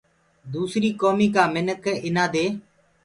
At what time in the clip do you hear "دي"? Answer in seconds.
2.33-2.45